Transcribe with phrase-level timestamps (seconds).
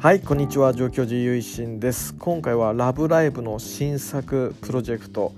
[0.00, 0.72] はいこんにちは。
[0.72, 2.14] 上京寺ゆいしんです。
[2.14, 5.34] 今回はラブライブの新作プロジェクト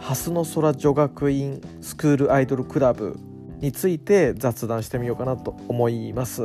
[0.00, 3.16] 蓮の空女学院スクールアイドルクラブ
[3.60, 6.42] について雑談してみようかなと思います。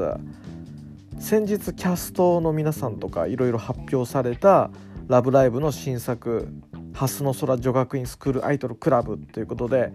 [1.18, 4.70] 先日キャストの皆さんとかいろいろ発表された
[5.08, 6.54] ラブライブの新作
[6.94, 9.92] 蓮の空女学院スクールアイドルクラブということで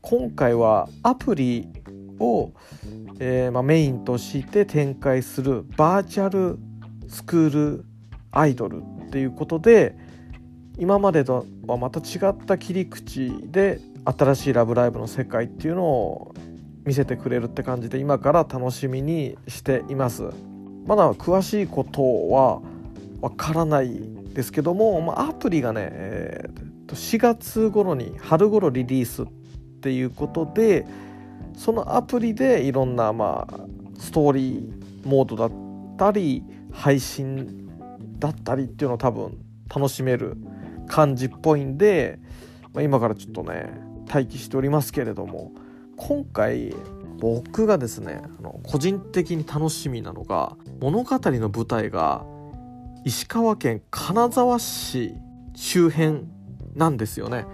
[0.00, 1.66] 今回はアプリ
[2.20, 2.52] を、
[3.18, 6.60] えーまあ、メインとして展開するバーチャル
[7.10, 7.84] スクール
[8.30, 9.96] アイドルっていうことで
[10.78, 16.34] 今までとはまた違った切り口で新しい「ラブライブ!」の世界っていうのを
[16.86, 20.30] 見せてくれるって感じで今から楽しみにしています
[20.86, 22.62] まだ詳しいことは
[23.20, 24.00] わからない
[24.32, 29.26] ですけども、まあ、アプリがね、えー、4月頃に春頃リリースっ
[29.80, 30.86] ていうことで
[31.56, 33.60] そのアプリでいろんなまあ
[33.98, 35.52] ストーリーモードだっ
[35.98, 37.68] たり配信
[38.18, 39.38] だったりっていうのを多分
[39.74, 40.36] 楽しめる
[40.88, 42.18] 感じっぽいんで、
[42.72, 43.70] まあ、今からちょっとね
[44.12, 45.52] 待機しておりますけれども
[45.96, 46.74] 今回
[47.18, 52.24] 僕がですねあの個人的に楽しみなのが物語の舞台が
[53.04, 55.14] 石川県金沢市
[55.54, 56.24] 周辺
[56.74, 57.46] なんですよね。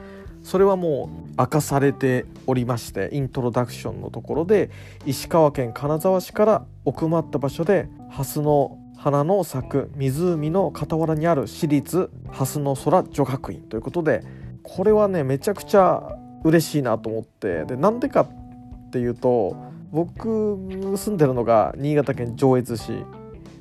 [0.42, 4.70] それはもう明かされておりましてイントロダクションのところで
[5.04, 14.24] 石川県金沢市から奥まった場所で蓮の花の咲く湖の傍らにある私立蓮の空女学院ということで
[14.64, 19.54] これはねめちゃくちゃ嬉しいなと思ってでなんでかっていうと
[19.92, 20.56] 僕
[20.96, 23.04] 住んでるのが新潟県上越市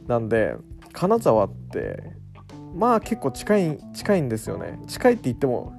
[0.08, 0.56] なんで
[0.94, 2.02] 金沢って
[2.74, 4.80] まあ結構近い近いんですよね。
[4.88, 5.74] 近いって言っても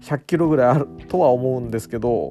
[0.00, 2.30] 100キロぐらいあるとは思うんですけど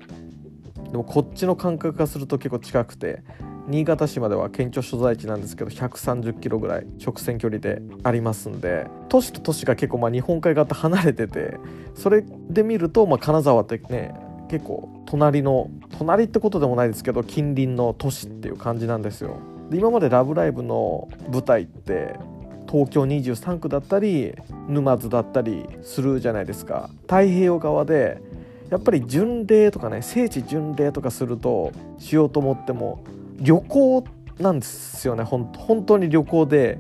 [0.92, 3.22] でもこっちの感覚がすると結構近くて
[3.70, 11.58] 新潟市までは県庁所在地なんですけど130キロぐらい直線距離でありますんで都市と都市が結構まあ日本海側と離れてて
[11.94, 14.16] それで見るとまあ金沢ってね
[14.50, 19.38] 結構隣の隣ってことでもないですけど近隣の都市っていう感じなんですよ。
[19.70, 22.16] で今まで「ラブライブ!」の舞台って
[22.68, 24.34] 東京23区だったり
[24.68, 28.20] 沼津だったりするじゃないですか太平洋側で
[28.72, 33.04] やっぱり巡礼とかね聖地巡礼とかするとしようと思っても
[33.42, 34.04] 旅行
[34.40, 35.24] なんですよね。
[35.24, 35.52] 本
[35.86, 36.80] 当に旅行で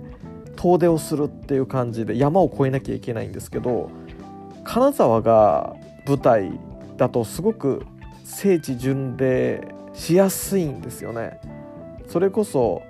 [0.55, 3.89] 遠出をするっていう感じで山を越えなきゃいけないんですけど
[4.65, 5.73] 金沢が
[6.05, 6.51] 舞台
[6.97, 7.85] だとすごく
[8.25, 11.39] 聖地巡礼しやすいんですよね。
[12.07, 12.81] それこそ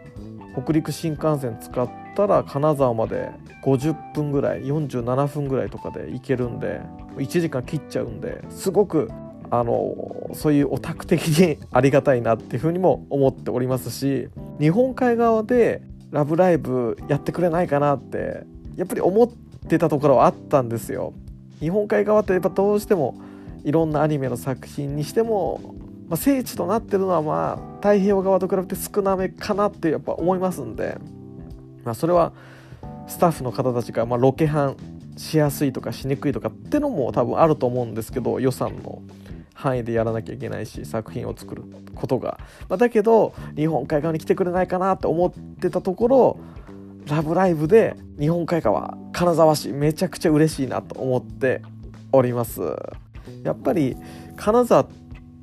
[0.62, 3.32] 北陸新幹線使ったら金沢まで
[3.64, 6.82] 50分ぐらい47分ぐらいとかで行けるんで
[7.18, 9.10] 1時間切っちゃうんですごく
[9.52, 14.30] あのそういうオタク的にありがたいなっていうふうにも思っておりますし
[14.60, 18.44] 日本海側で「ラブライブ!」やってくれないかなって
[18.76, 19.30] やっぱり思っ
[19.68, 21.14] てたところはあったんですよ。
[21.60, 23.16] 日本海側ってやっぱどうしても
[23.64, 25.60] いろんなアニメの作品にしても、
[26.08, 30.98] まあ、聖地となってるのはまあ太平洋側と比べて少なめかなってやっぱ思いますんで、
[31.84, 32.32] まあ、それは
[33.08, 34.78] スタッフの方たちがまロケハン
[35.18, 39.02] しやすいとかしにくいとかってのも多分あると思うんですけど予算の
[39.60, 42.40] 範囲でやらなきゃいけないし作品を作ることが、
[42.70, 46.40] まあ、だけど日本海側に来てくれないかなって思ってたところ
[47.08, 51.62] 「ラブライブ!」で日本海側金沢市めちゃくちゃ嬉しいなと思って
[52.14, 52.62] おります
[53.44, 53.98] やっぱり
[54.38, 54.88] 金沢っ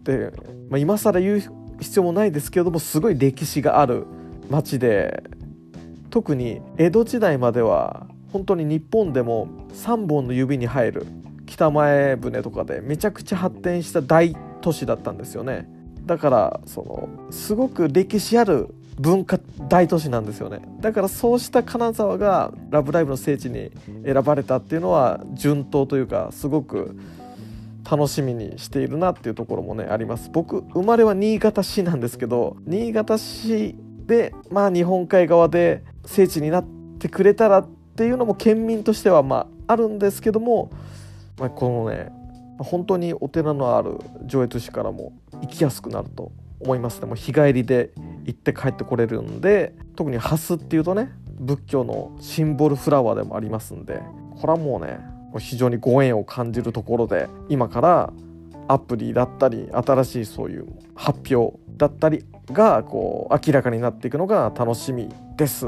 [0.03, 0.33] て、
[0.71, 1.43] まあ、今更言う
[1.81, 4.07] 必要もないですけれどもすごい歴史がある
[4.49, 5.25] 町で
[6.09, 11.07] 特に江戸時代までは本当に日本でも3本の指に入る
[11.57, 15.67] 北前船とかでめちゃくちゃ発展した大都市だったんですよね
[16.05, 23.73] だからそのすごく歴史ある文化大都市なんですよねだからそうした金沢が「ラブライブ!」の聖地に
[24.05, 26.95] 選ばれたっていうのは順当というかすごく
[27.91, 33.75] 楽しみにしているなっていうところもねあります僕生まれは新潟市なんですけど新潟市
[34.07, 36.65] でまあ日本海側で聖地になっ
[36.99, 40.71] てくれたらっていうのも県民としてはまああるんですけども
[41.39, 42.11] まあ、このね
[42.59, 45.13] 本当にお寺のある上越市からも
[45.43, 47.91] 行きやすくなると思いますねも日帰りで
[48.25, 54.01] 行って帰ってこれるんで特にハスっていうとね仏教のシンボルフラワーでもありますんで
[54.41, 54.99] これはもうね
[55.39, 58.13] 非常にご縁を感じるところで今から
[58.69, 65.67] アプリだったり新しいそういう発表だったりがこう明らかになっていくのが楽しみです。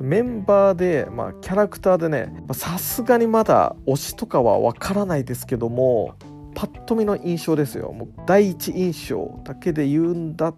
[0.00, 6.16] メンバーで、まあ、キャラクターでねさすがにまだ推しとかはわからないですけども
[6.54, 7.92] パッと見の印象ですよ。
[7.92, 10.56] もう第一印象だけで言うんだっ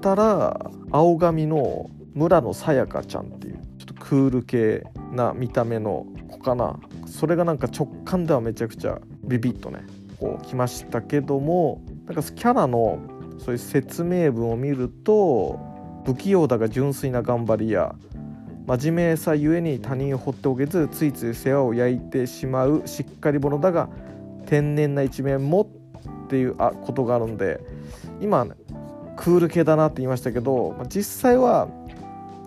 [0.00, 6.78] たら青髪の村野さやかちゃんっていうちょっとクール系な見た目の子かな。
[7.06, 9.80] それがなんか直感ではめちゃくちゃビビッとね
[10.18, 13.00] こう来ましたけどもなんかキャラの
[13.38, 15.58] そういう説明文を見ると
[16.06, 17.94] 不器用だが純粋な頑張りや
[18.66, 23.88] 真面目さゆえに他人を放っておけずついつい世話を焼いてしまうしっかり者だが
[24.46, 27.60] 天然な一面もっていうあことがあるんで
[28.20, 28.46] 今
[29.16, 31.68] クール系だなって言いましたけど実際は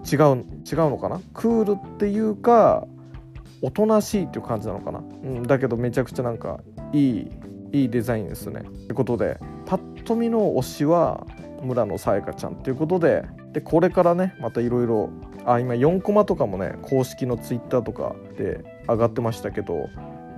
[0.10, 0.46] 違う違う
[0.90, 1.20] のかな？
[1.34, 2.88] クールっていうか
[3.62, 6.60] おとなしいっていう感じなのかな、うん、だけどめちゃくちゃなんか
[6.94, 7.32] いい
[7.72, 8.62] いいデザインですね。
[8.62, 11.26] ということでパッと見の推しは
[11.62, 15.10] 村野さやかちゃんっていうことででこれからねまたいろいろ
[15.46, 19.90] あ今4コマとかもね公式のツイッターとかで上がってましたけど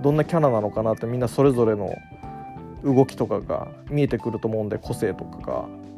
[0.02, 1.96] どんなキャラなのかなってみんなそれぞれの
[2.84, 5.88] 動きとかが見えてくると思うんで個性とかが。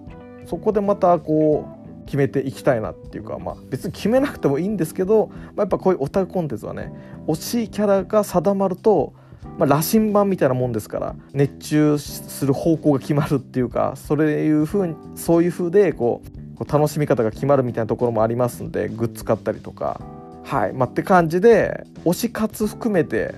[0.47, 1.69] そこでまたこ
[2.03, 6.93] う決めていきたいなっていうかまあ別に決めなくてもいいんですけど、まあ、やっぱこういうオタクコンテンツはね
[7.29, 9.12] 推しいキャラが定まると
[9.59, 20.01] まあ、羅針盤みたいなもんですから熱中する方向が決まるっていうかそれいうふうにそういうふうでこう楽しみ方が決まるみたいなところもありますんでグッズ買ったりとか。
[20.45, 20.73] はい。
[20.73, 23.35] まあ、って感じで推し活含めて、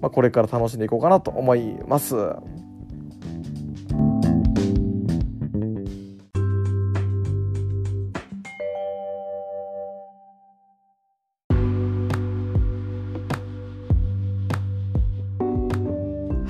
[0.00, 2.16] まあ、これから楽しんでいこうかなと思います。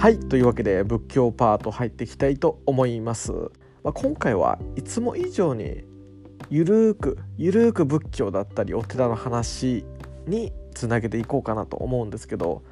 [0.01, 0.19] はい。
[0.19, 3.33] というわけで仏教パート入っていきたいと思います、
[3.85, 5.90] まあ、今回はいつも以上に
[6.51, 9.85] ゆるーくゆるーく仏教だったりお寺の話
[10.27, 12.63] につなげていこうかなと思うんですけど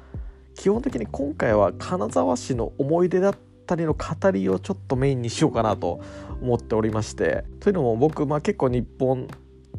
[0.55, 3.35] 基本的に今回は金沢市の思い出だっ
[3.65, 6.01] たりの語りをちょっとメインにしようかなと
[6.41, 9.29] 思っておりましてというのも僕、まあ、結構日本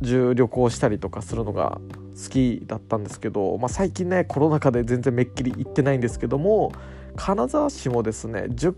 [0.03, 1.79] 中旅行したりとかするのが
[2.17, 6.73] 好きだったんですけど、まあ、最近ねコロナ禍で全然めっきり行ってないんですけども
[7.17, 8.75] 金沢市もですね10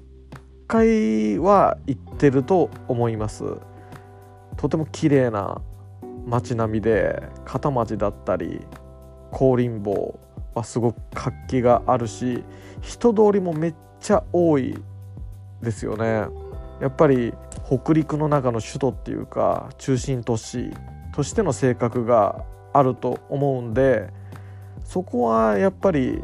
[0.66, 3.44] 回は行ってると思います。
[4.56, 5.60] とても綺麗な
[6.26, 8.60] 街並みで片町だったり
[9.30, 10.18] 高林坊
[10.54, 12.44] はすごく活気があるし
[12.80, 14.76] 人通りもめっちゃ多い
[15.62, 16.26] ですよね。
[16.80, 17.32] やっぱり
[17.64, 20.70] 北陸の中の首都っていうか中心都市
[21.14, 24.08] としての性格があると思うんで
[24.84, 26.22] そこはやっぱり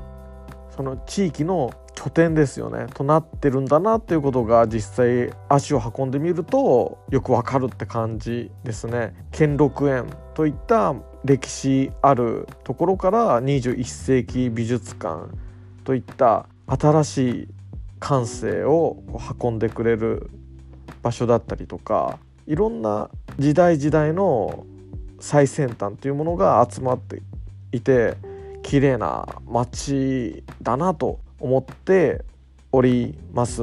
[0.74, 9.16] その地域の拠点ですよねとなってるんだなっていうことが実際足を運んでみるとよくわかるって感じですね。
[9.32, 15.26] 兼六園といった歴史あるところから21世紀美術館
[15.82, 17.48] といった新しい
[17.98, 19.02] 感性を
[19.42, 20.30] 運んでくれる
[21.02, 23.10] 場所だったりとかいろんな
[23.40, 24.64] 時代時代の
[25.18, 27.20] 最先端というものが集まって
[27.72, 28.14] いて
[28.62, 32.24] 綺麗な街だなと思って
[32.72, 33.62] おります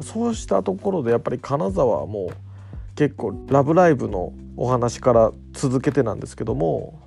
[0.00, 2.30] そうしたところでやっぱり金沢も
[2.94, 7.00] 結構「ラブライブ!」のお話から続けてなんですけども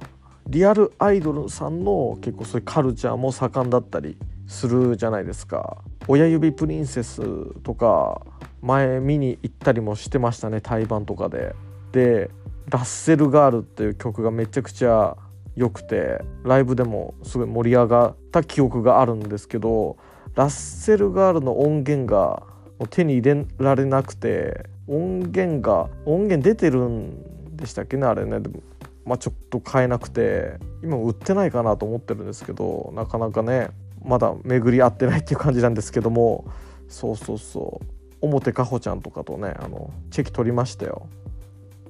[0.47, 4.17] リアルアイドルさんの結構そういうカルチャーも盛んだったり
[4.47, 5.77] するじゃないですか
[6.07, 7.21] 親指プリンセス
[7.63, 8.21] とか
[8.61, 11.55] 前見に行ったりもしてましたね対バンとかで
[11.91, 12.29] で
[12.69, 15.17] ラッセルガールっていう曲がめちゃくちゃ
[15.55, 19.97] 良くてライブでもすごい盛り上がった記憶があるんですけど
[20.35, 22.43] ラッセルガールの音源が
[22.89, 28.39] 手に入れられなくて音源が音源出てるんでしたっけねあれね。
[28.39, 28.61] でも
[29.03, 33.69] まあ、ちょっと買えなくて今売ってないかなと思ってるんですけどなかなかね
[34.05, 36.45] まだ巡り合ってないっていう感じなんですけども。
[36.87, 37.85] そうそうそう。
[38.21, 41.07] 表かほちゃんとかとねあのチェキ取りましたよ。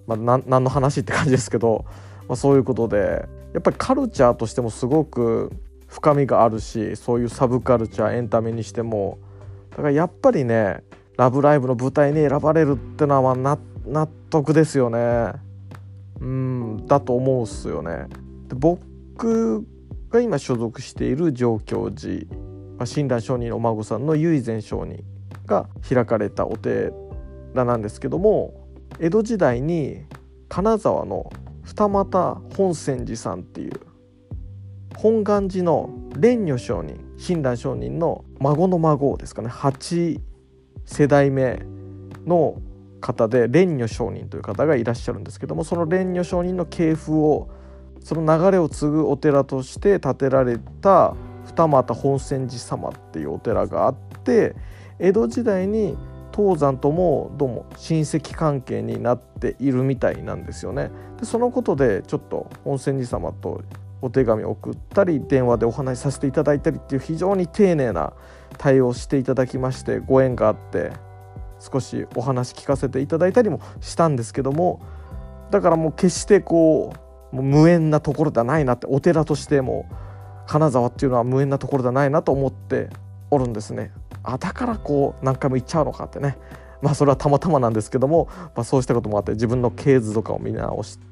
[0.08, 1.86] まあ、何の話って感じですけど、
[2.28, 3.28] まあ、そういうことで。
[3.54, 5.52] やっぱりカルチャーとしてもすごく
[5.92, 9.20] 深みがあるしそういうサブカルチャーエンタメにしても
[9.72, 10.84] だからやっぱりね
[11.18, 13.60] 「ラブライブ!」の舞台に選ばれるってのは納
[14.30, 15.34] 得ですよね
[16.22, 18.08] うんだと思うっすよね
[18.48, 19.66] で僕
[20.10, 22.26] が今所属している上京寺、
[22.78, 25.04] まあ、親鸞上人のお孫さんの唯善上人
[25.46, 26.94] が開かれたお寺
[27.54, 28.54] なんですけども
[29.00, 30.06] 江戸時代に
[30.48, 31.30] 金沢の
[31.64, 33.91] 二俣本泉寺さんっていう
[34.98, 40.20] 本願寺の蓮如上人親鸞上人の孫の孫ですかね8
[40.86, 41.60] 世代目
[42.26, 42.62] の
[43.00, 47.50] 方で蓮如上人という方がいらっしゃるんですけどもその蓮如上人の系譜を
[48.04, 54.56] その流れを継ぐお寺として建てられた二俣本泉寺様っていうお寺があって
[55.00, 55.98] 江戸時代に
[56.36, 60.90] 東山ともどうも親戚関係になっているみたいなんですよね。
[61.20, 63.62] でそのことでちょっと本泉寺様と
[64.02, 68.14] お手紙を送ったり電話でお話しさせていただいたりっていう非常に丁寧な
[68.58, 70.92] 対応をしていただきましてご縁があって
[71.60, 74.82] 少しお話聞かせていただいたりもしたんですけども
[75.52, 76.94] だからもう決してこ
[77.32, 79.88] うもう無縁なところではないなってお寺としても
[80.48, 82.90] 金沢っていうのは無縁なところではないなと思って
[83.30, 83.92] おるんですね。
[84.24, 86.38] あだからこう何回も行っちゃうのかってね
[86.82, 91.11] まあそれはたまたまなんですけども、まあ、そうしたこともあって自分の系図とかを見直して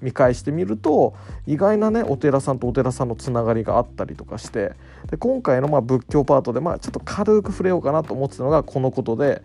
[0.00, 1.14] 見返してみると
[1.46, 4.72] 意外なねお寺さんとお寺さんのつながりがあったりとかして
[5.10, 9.42] で今回のま仏教パートでまあちょっと軽く触れようかなと思ってたのがこのことで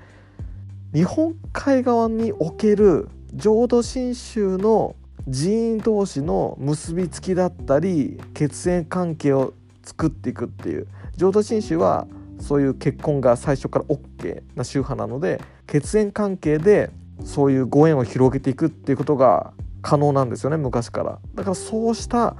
[0.94, 4.96] 日本海側における浄土真宗の
[5.32, 12.08] 寺院同士の結びつきだったり血縁関係を作っていくっていう浄土真宗は
[12.40, 16.90] そういう結婚が最初から OK な宗派なので血縁関係で
[17.26, 21.20] そういうご縁を広げていくっていうことが可能なんですよね昔から。
[21.36, 22.36] だからそうした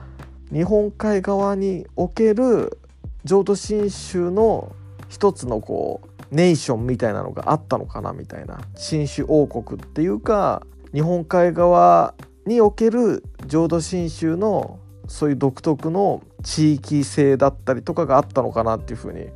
[0.52, 2.80] 日本海側における
[3.24, 4.76] 浄土真宗の
[5.08, 12.14] 一つのこうネーションみたいなのがあったのかなみたいな新種王国っていうか日本海側
[12.46, 19.28] における浄土真宗のそういう独特の地域性だったりとかがあったのかなっていうふうに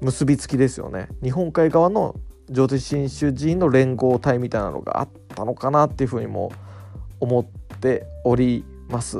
[0.00, 1.08] 結びつきですよね。
[1.22, 2.14] 日本海側の
[2.50, 6.52] 浄土真宗寺院の連合体みたいなのがあったのかなっていうふうにも思
[7.20, 7.44] 思っ
[7.78, 9.18] ております。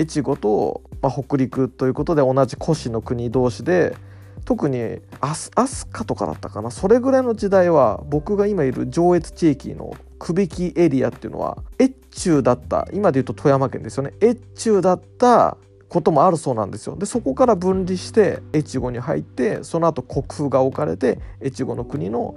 [0.00, 3.96] 越後と、まあ、北陸ということで同じ古の国同士で
[4.44, 5.50] 特に飛
[5.92, 6.70] 鳥とかだったかな。
[6.70, 14.12] それぐらいの時代は僕が今いる上越地域の久比木エリアっていうのは越中だった今で言うと富山県ですよね。
[14.20, 15.56] 越中だった
[15.88, 16.96] こともあるそうなんですよ。
[16.96, 22.34] でそこから分離して越後に入ってその後国風が置かれて越後の国の、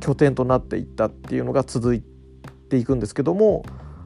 [0.00, 2.02] 拠点となっていったっていうのが続い
[2.68, 3.64] ていくんですけども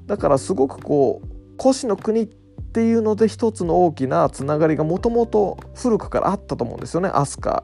[0.08, 7.10] だからすごくこう古史の国っていうので一つの大きなつながりがもともと古くからあったと思うんですよね。
[7.10, 7.62] 飛鳥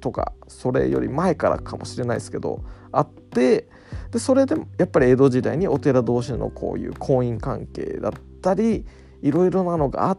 [0.00, 3.68] とかそれより前からかもしれないですけどあって
[4.10, 8.84] でそれでやっぱり江戸時代にお寺同士のこういう婚姻関係だったり
[9.22, 10.18] いろいろなのがあっ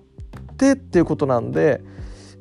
[0.58, 1.82] てっていうことなんで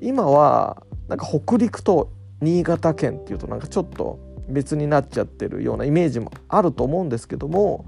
[0.01, 2.11] 今はなんか北陸と
[2.41, 7.87] 新潟県っていうとなんかちょっと別になっちゃってるようなイメージもあると思うんですけども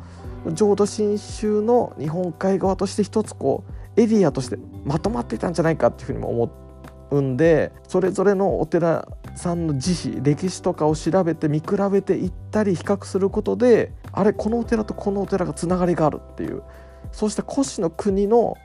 [0.52, 3.64] 浄土真宗の日本海側として一つこ
[3.96, 6.64] うエリアとしてまとまっていたんじゃないかっていうふうにも思
[7.10, 16.62] うんでそれぞれのお寺さんの慈悲歴史とかを調べて見比べていったり比較することであれこのお寺とこのお寺がつながりがあるっていう
[17.12, 18.56] そうした古史の国の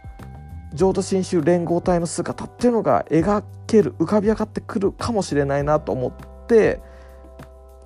[0.74, 6.82] 浄土真宗連合体の姿っていうのが描ける浮かび上がってくるかもしれないなと思って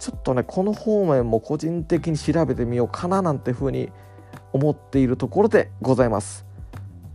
[0.03, 3.89] ちょっとねこの方面も個人的に調べてみようかななんていうふうに
[4.51, 6.45] 思っているところでございます。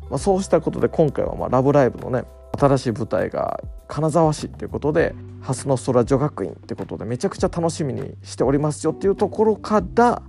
[0.08, 2.24] まあ、そうしたことで今回はまラブライブのね
[2.58, 10.22] 新しい舞台が金沢市っていうことで蓮の空女学院ってことでめちゃくちゃ楽しみにしておりますよっていうところから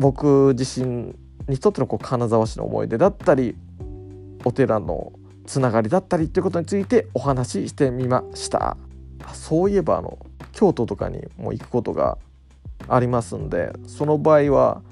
[0.00, 1.14] 僕自身
[1.46, 3.54] にとってのこう金沢市の思い出だったり
[4.44, 5.12] お寺の
[5.46, 8.76] つながりだったりっていうことについてお話ししてみました
[9.32, 10.18] そういえばあの
[10.52, 12.18] 京都とかにも行くことが
[12.88, 14.82] ありますんでその場合は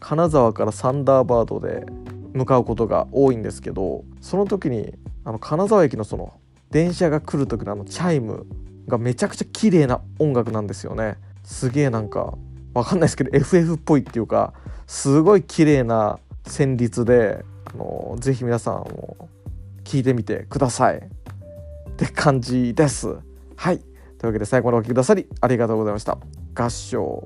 [0.00, 1.86] 金沢からサンダーバードで
[2.32, 6.34] 向かうことが多いんですけどその時にあの金沢駅のその
[6.70, 8.46] 電車が来る時のあのチャイム
[8.86, 11.16] がめちゃくちゃ綺麗な音楽なんですよね。
[11.42, 12.36] すげえなんか
[12.74, 14.52] わかんないですけど FF っぽいっていうか
[14.86, 19.28] すごい綺麗な旋律であのぜひ皆さんも
[19.84, 20.98] 聞いてみてください。
[20.98, 23.16] って感じです。
[23.56, 23.80] はい。
[24.18, 26.18] というわけで最後までお聴きくださりありがとうございました。
[26.54, 27.22] 合唱。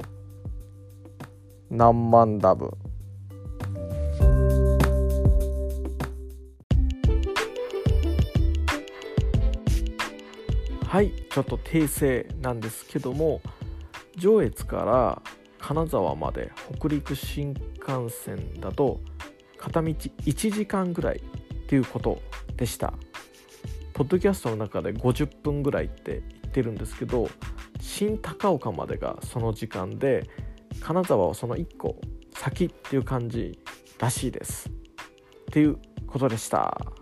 [1.70, 2.70] 何万ダブ。
[10.90, 13.40] はいちょっと訂正なんですけども
[14.16, 15.22] 上越から
[15.60, 18.98] 金沢まで北陸新幹線だと
[19.56, 22.20] 片道1時間ぐらいっていうこと
[22.56, 22.92] でした。
[23.92, 27.30] ポッドキャストの中で50分ぐらいってってるんですけど
[27.80, 30.28] 新高岡までがその時間で
[30.80, 31.96] 金沢はその1個
[32.34, 33.58] 先っていう感じ
[33.98, 34.72] らしいですっ
[35.52, 36.99] ていうことでした。